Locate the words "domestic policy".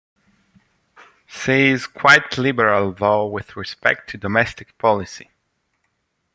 4.17-5.29